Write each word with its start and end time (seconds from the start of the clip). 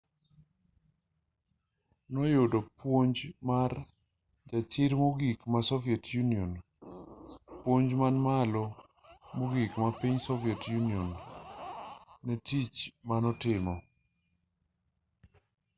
noyudo 2.13 2.59
puoch 2.77 3.19
mar 3.49 3.71
jachir 4.49 4.91
mogik 5.01 5.39
ma 5.51 5.59
soviet 5.69 6.03
union 6.23 6.51
puoch 7.61 7.91
man 8.01 8.15
malo 8.27 8.63
mogik 9.37 9.71
marpiny 9.81 10.17
soviet 10.27 10.61
union 10.79 11.09
netich 12.25 12.77
manotimo 13.07 13.75